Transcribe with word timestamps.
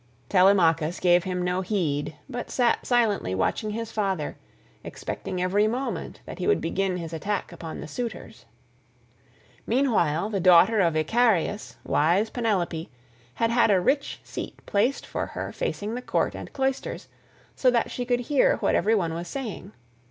Telemachus 0.29 0.99
gave 0.99 1.25
him 1.25 1.43
no 1.43 1.61
heed, 1.61 2.15
but 2.27 2.49
sat 2.49 2.87
silently 2.87 3.35
watching 3.35 3.69
his 3.69 3.91
father, 3.91 4.35
expecting 4.83 5.39
every 5.39 5.67
moment 5.67 6.21
that 6.25 6.39
he 6.39 6.47
would 6.47 6.59
begin 6.59 6.97
his 6.97 7.13
attack 7.13 7.51
upon 7.51 7.79
the 7.81 7.87
suitors. 7.87 8.45
Meanwhile 9.67 10.31
the 10.31 10.39
daughter 10.39 10.79
of 10.79 10.95
Icarius, 10.95 11.75
wise 11.85 12.31
Penelope, 12.31 12.89
had 13.35 13.51
had 13.51 13.69
a 13.69 13.79
rich 13.79 14.19
seat 14.23 14.57
placed 14.65 15.05
for 15.05 15.27
her 15.27 15.51
facing 15.51 15.93
the 15.93 16.01
court 16.01 16.33
and 16.33 16.51
cloisters, 16.51 17.07
so 17.55 17.69
that 17.69 17.91
she 17.91 18.03
could 18.03 18.21
hear 18.21 18.57
what 18.57 18.73
every 18.73 18.95
one 18.95 19.13
was 19.13 19.27
saying. 19.27 19.71